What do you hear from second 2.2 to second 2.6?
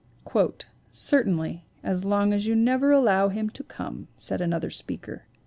as you